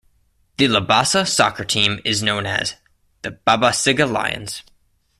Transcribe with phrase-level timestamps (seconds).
[0.57, 2.73] The Labasa soccer team is known as
[3.21, 4.63] the "Babasiga Lions".